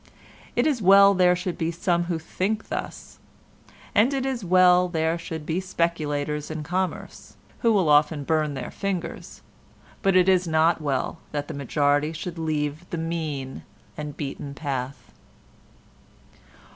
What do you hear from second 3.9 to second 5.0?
as it is well